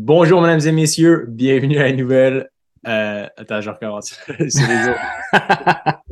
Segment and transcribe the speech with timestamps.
[0.00, 1.26] Bonjour, mesdames et messieurs.
[1.26, 2.50] Bienvenue à une nouvelle.
[2.86, 4.16] Euh, attends, je recommence.
[4.38, 4.48] Je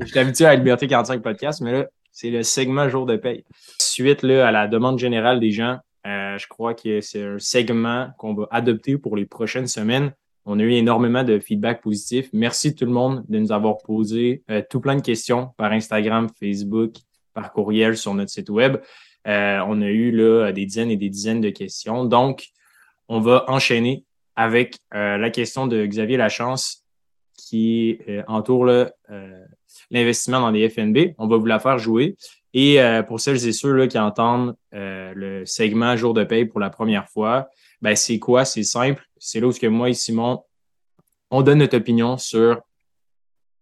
[0.07, 3.45] suis habitué à la Liberté 45 Podcast, mais là, c'est le segment jour de paye.
[3.81, 8.09] Suite là, à la demande générale des gens, euh, je crois que c'est un segment
[8.19, 10.13] qu'on va adopter pour les prochaines semaines.
[10.47, 12.29] On a eu énormément de feedback positif.
[12.33, 16.27] Merci tout le monde de nous avoir posé euh, tout plein de questions par Instagram,
[16.41, 16.95] Facebook,
[17.35, 18.79] par courriel sur notre site web.
[19.29, 22.05] Euh, on a eu là, des dizaines et des dizaines de questions.
[22.05, 22.49] Donc,
[23.09, 24.05] on va enchaîner
[24.37, 26.85] avec euh, la question de Xavier Lachance
[27.35, 29.45] qui euh, entoure euh,
[29.91, 31.15] l'investissement dans les FNB.
[31.19, 32.17] On va vous la faire jouer.
[32.59, 36.71] Et pour celles et ceux là, qui entendent le segment jour de paye pour la
[36.71, 37.51] première fois,
[37.83, 38.47] ben, c'est quoi?
[38.47, 39.05] C'est simple.
[39.19, 40.43] C'est là où que moi et Simon,
[41.31, 42.63] on donne notre opinion sur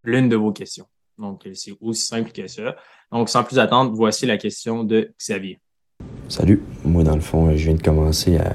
[0.05, 0.87] l'une de vos questions.
[1.19, 2.77] Donc, c'est aussi simple que ça.
[3.11, 5.59] Donc, sans plus attendre, voici la question de Xavier.
[6.29, 6.63] Salut.
[6.85, 8.55] Moi, dans le fond, je viens de commencer à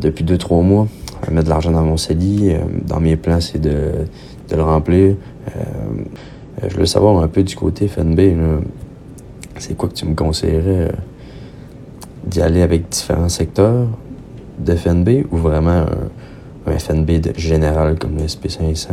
[0.00, 0.88] depuis deux, trois mois
[1.26, 2.52] à mettre de l'argent dans mon CELI.
[2.52, 4.06] Euh, dans mes plans, c'est de,
[4.50, 5.16] le remplir.
[5.56, 8.20] Euh, je veux savoir un peu du côté FNB.
[9.58, 10.92] C'est quoi que tu me conseillerais
[12.24, 13.88] d'y aller avec différents secteurs
[14.58, 15.86] de FNB ou vraiment
[16.66, 18.88] un, FNB général comme le SP500?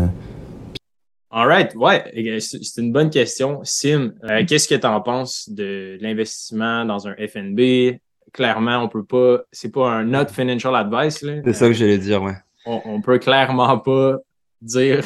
[1.32, 3.60] All right, ouais, c'est une bonne question.
[3.64, 4.14] Sim,
[4.48, 8.00] qu'est-ce que tu en penses de l'investissement dans un FNB?
[8.34, 11.20] Clairement, on peut pas, c'est pas un not financial advice.
[11.20, 12.36] C'est ça que j'allais dire, ouais.
[12.66, 14.18] On, on, peut clairement pas
[14.62, 15.04] dire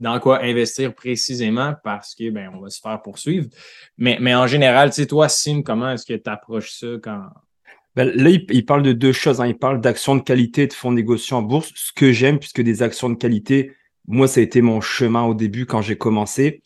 [0.00, 3.48] dans quoi investir précisément parce que ben, on va se faire poursuivre.
[3.98, 7.26] Mais, mais en général, tu sais, toi, Sim, comment est-ce que tu approches ça quand?
[7.96, 9.40] Ben, là, il, parle de deux choses.
[9.40, 9.46] Hein.
[9.46, 12.82] Il parle d'actions de qualité de fonds négociés en bourse, ce que j'aime, puisque des
[12.82, 13.72] actions de qualité,
[14.06, 16.62] moi, ça a été mon chemin au début quand j'ai commencé.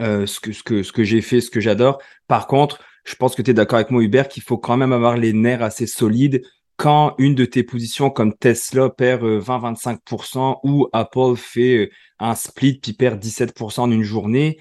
[0.00, 1.98] Euh, ce que, ce que, ce que j'ai fait, ce que j'adore.
[2.26, 4.92] Par contre, je pense que tu es d'accord avec moi, Hubert, qu'il faut quand même
[4.92, 6.42] avoir les nerfs assez solides
[6.78, 12.36] quand une de tes positions comme Tesla perd 20-25% euh, ou Apple fait euh, un
[12.36, 14.58] split puis perd 17% en une journée,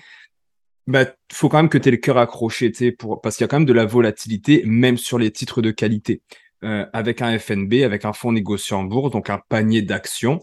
[0.88, 3.46] il bah, faut quand même que tu aies le cœur accroché, pour, parce qu'il y
[3.46, 6.22] a quand même de la volatilité, même sur les titres de qualité.
[6.64, 10.40] Euh, avec un FNB, avec un fonds négocié en bourse, donc un panier d'actions,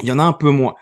[0.00, 0.76] il y en a un peu moins.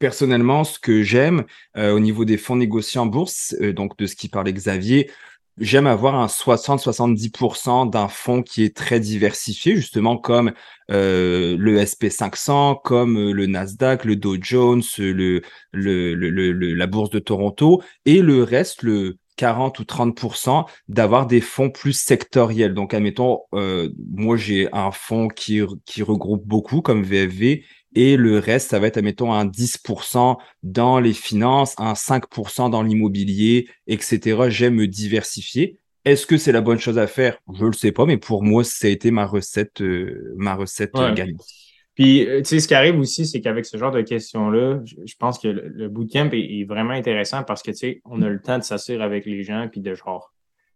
[0.00, 1.44] Personnellement, ce que j'aime
[1.76, 5.10] au niveau des fonds négociés en bourse, donc de ce qui parlait Xavier,
[5.58, 10.52] j'aime avoir un 60-70% d'un fonds qui est très diversifié, justement comme
[10.90, 15.42] euh, le SP500, comme euh, le Nasdaq, le Dow Jones, le,
[15.72, 21.40] le, le, la bourse de Toronto, et le reste, le 40 ou 30% d'avoir des
[21.40, 22.74] fonds plus sectoriels.
[22.74, 27.64] Donc, admettons, euh, moi, j'ai un fonds qui, qui regroupe beaucoup comme VFV
[27.94, 32.82] et le reste, ça va être, admettons, un 10% dans les finances, un 5% dans
[32.82, 34.48] l'immobilier, etc.
[34.48, 35.78] J'aime me diversifier.
[36.04, 37.38] Est-ce que c'est la bonne chose à faire?
[37.54, 40.96] Je le sais pas, mais pour moi, ça a été ma recette, euh, ma recette
[40.96, 41.44] euh, gagnante.
[41.94, 45.14] Puis, euh, tu sais, ce qui arrive aussi, c'est qu'avec ce genre de questions-là, je
[45.18, 48.40] pense que le, bootcamp est, est, vraiment intéressant parce que, tu sais, on a le
[48.40, 50.32] temps de s'assurer avec les gens puis de genre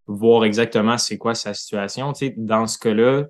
[0.06, 2.12] voir exactement c'est quoi sa situation.
[2.12, 3.26] Tu sais, dans ce cas-là,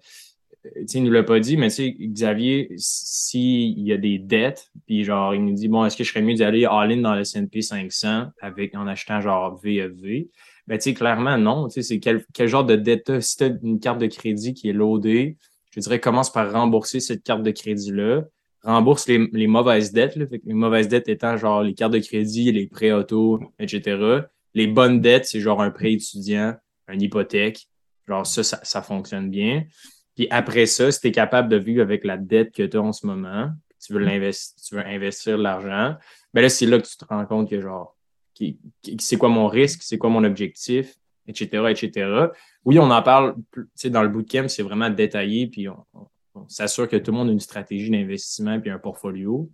[0.94, 5.44] il nous l'a pas dit, mais Xavier, s'il y a des dettes, puis genre, il
[5.44, 8.75] nous dit, bon, est-ce que je serais mieux d'aller all-in dans le S&P 500 avec,
[8.75, 10.28] en achetant genre VFV?
[10.66, 11.69] Ben, tu sais, clairement, non.
[11.69, 14.53] Tu sais, c'est quel, quel genre de dette Si tu as une carte de crédit
[14.53, 15.37] qui est loadée,
[15.71, 18.22] je dirais, commence par rembourser cette carte de crédit-là.
[18.62, 22.50] Rembourse les, les mauvaises dettes, là, les mauvaises dettes étant genre les cartes de crédit,
[22.50, 24.25] les prêts auto, etc.
[24.54, 26.54] Les bonnes dettes, c'est genre un prêt étudiant,
[26.88, 27.69] une hypothèque.
[28.09, 29.65] Genre, ça, ça fonctionne bien.
[30.16, 32.82] Puis après ça, si tu es capable de vivre avec la dette que tu as
[32.82, 33.50] en ce moment,
[33.84, 35.97] tu veux, l'investir, tu veux investir l'argent,
[36.34, 37.97] ben là, c'est là que tu te rends compte que genre,
[38.99, 40.94] c'est quoi mon risque, c'est quoi mon objectif,
[41.28, 42.28] etc., etc.
[42.65, 43.37] Oui, on en parle,
[43.84, 45.77] dans le bootcamp, c'est vraiment détaillé, puis on,
[46.48, 49.50] s'assure que tout le monde a une stratégie d'investissement puis un portfolio.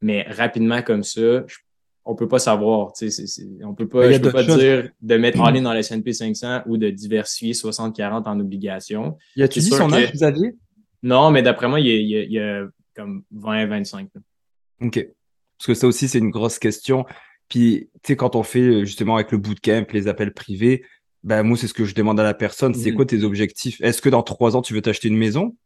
[0.00, 1.56] Mais rapidement comme ça, je
[2.04, 2.92] on peut pas savoir.
[2.92, 5.80] Tu sais, on peut pas, je peux pas dire de mettre en ligne dans le
[5.80, 9.16] S&P 500 ou de diversifier 60-40 en obligations.
[9.36, 10.56] Y a-tu dit son âge, Xavier?
[11.02, 14.08] Non, mais d'après moi, il y, a, il, y a, comme 20-25.
[14.82, 15.08] OK.
[15.58, 17.04] Parce que ça aussi, c'est une grosse question.
[17.48, 20.84] Puis, tu sais, quand on fait justement avec le bootcamp, les appels privés,
[21.22, 22.74] ben moi, c'est ce que je demande à la personne.
[22.74, 22.94] C'est mm-hmm.
[22.94, 23.80] quoi tes objectifs?
[23.82, 25.56] Est-ce que dans trois ans, tu veux t'acheter une maison?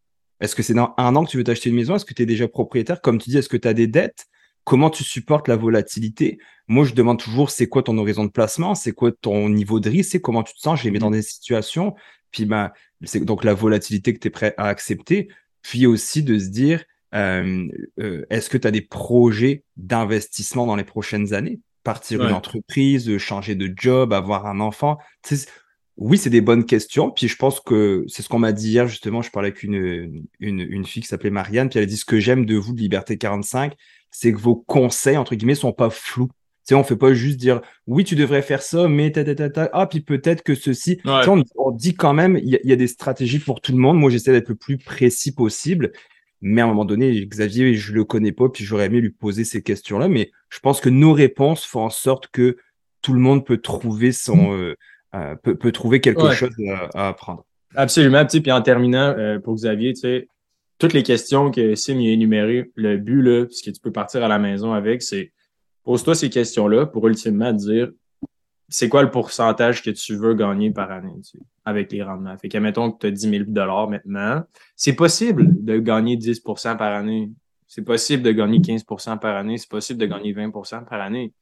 [0.41, 1.95] Est-ce que c'est dans un an que tu veux t'acheter une maison?
[1.95, 3.01] Est-ce que tu es déjà propriétaire?
[3.01, 4.27] Comme tu dis, est-ce que tu as des dettes?
[4.65, 6.39] Comment tu supportes la volatilité?
[6.67, 9.91] Moi, je demande toujours, c'est quoi ton horizon de placement, c'est quoi ton niveau de
[9.91, 10.81] risque, c'est comment tu te sens?
[10.81, 11.95] Je les mets dans des situations.
[12.31, 12.73] Puis, ben,
[13.03, 15.29] c'est donc la volatilité que tu es prêt à accepter.
[15.63, 16.85] Puis aussi de se dire,
[17.15, 17.67] euh,
[18.01, 21.61] euh, est-ce que tu as des projets d'investissement dans les prochaines années?
[21.85, 24.99] Partir une entreprise, changer de job, avoir un enfant?
[25.97, 27.11] oui, c'est des bonnes questions.
[27.11, 29.23] Puis je pense que c'est ce qu'on m'a dit hier, justement.
[29.23, 32.05] Je parlais avec une, une, une fille qui s'appelait Marianne, puis elle a dit ce
[32.05, 33.75] que j'aime de vous, de Liberté 45,
[34.15, 36.29] c'est que vos conseils, entre guillemets, sont pas flous.
[36.29, 39.35] Tu sais, on fait pas juste dire oui, tu devrais faire ça, mais ta, ta,
[39.35, 39.69] ta, ta.
[39.73, 41.01] ah, puis peut-être que ceci.
[41.05, 43.99] on, dit quand même, il y, a des stratégies pour tout le monde.
[43.99, 45.91] Moi, j'essaie d'être le plus précis possible.
[46.41, 49.45] Mais à un moment donné, Xavier, je le connais pas, puis j'aurais aimé lui poser
[49.45, 50.09] ces questions-là.
[50.09, 52.57] Mais je pense que nos réponses font en sorte que
[53.03, 54.61] tout le monde peut trouver son, mm.
[54.61, 54.75] euh,
[55.17, 56.55] euh, peut, trouver quelque chose
[56.95, 57.45] à, apprendre.
[57.75, 58.25] Absolument.
[58.27, 60.29] Puis en terminant, euh, pour Xavier, tu sais,
[60.85, 64.23] toutes les questions que Sim a énumérées, le but, là, ce que tu peux partir
[64.23, 65.33] à la maison avec, c'est
[65.83, 67.91] pose-toi ces questions-là pour ultimement dire
[68.69, 71.23] c'est quoi le pourcentage que tu veux gagner par année
[71.65, 72.37] avec les rendements?
[72.37, 73.45] Fait que, mettons que tu as 10 000
[73.89, 74.43] maintenant,
[74.77, 77.33] c'est possible de gagner 10% par année.
[77.67, 79.57] C'est possible de gagner 15% par année.
[79.57, 81.33] C'est possible de gagner 20% par année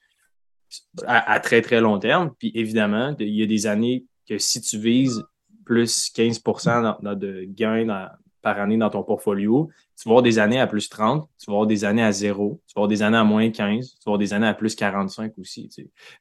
[1.05, 2.31] à, très, très long terme.
[2.39, 5.21] Puis évidemment, il y a des années que si tu vises
[5.65, 8.09] plus 15% de gains
[8.43, 11.55] par année dans ton portfolio, tu vas avoir des années à plus 30, tu vas
[11.55, 14.11] avoir des années à zéro, tu vas avoir des années à moins 15, tu vas
[14.11, 15.71] avoir des années à plus 45 aussi.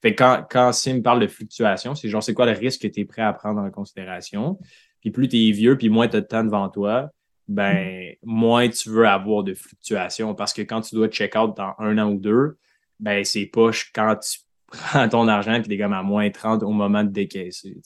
[0.01, 3.01] Fait quand, quand Sim parle de fluctuation, c'est genre c'est quoi le risque que tu
[3.01, 4.59] es prêt à prendre en considération?
[5.01, 7.09] Puis plus tu es vieux, puis moins tu as de temps devant toi,
[7.47, 10.35] ben moins tu veux avoir de fluctuations.
[10.35, 12.57] Parce que quand tu dois check out dans un an ou deux,
[13.00, 14.39] ben c'est poche quand tu
[14.71, 17.77] prends ton argent puis des gammes à moins 30 au moment de décaisser.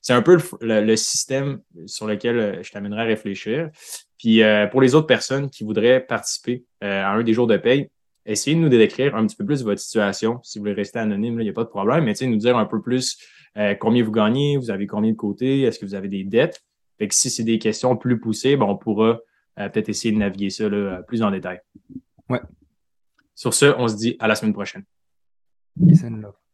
[0.00, 3.70] c'est un peu le, système sur lequel euh, je t'amènerai à réfléchir.
[4.18, 7.56] Puis euh, pour les autres personnes qui voudraient participer euh, à un des jours de
[7.56, 7.90] paye,
[8.24, 10.40] essayez de nous décrire un petit peu plus votre situation.
[10.42, 12.66] Si vous voulez rester anonyme, il n'y a pas de problème, mais nous dire un
[12.66, 13.18] peu plus
[13.80, 16.62] combien vous gagnez, vous avez combien de côté, est-ce que vous avez des dettes?
[16.98, 19.20] Fait que si c'est des questions plus poussées, ben, on pourra
[19.56, 21.60] peut-être essayer de naviguer ça là, plus en détail.
[22.28, 22.40] Ouais.
[23.34, 24.84] Sur ce, on se dit à la semaine prochaine.
[25.76, 26.45] 医生了。